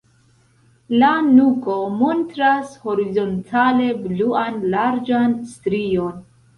La 1.03 1.11
nuko 1.27 1.75
montras 1.99 2.73
horizontale 2.87 3.93
bluan 4.09 4.61
larĝan 4.77 5.41
strion. 5.57 6.23